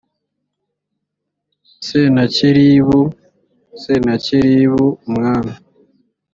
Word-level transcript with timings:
senakeribu 1.87 2.97
senakeribu 3.83 4.85
umwami 5.07 5.53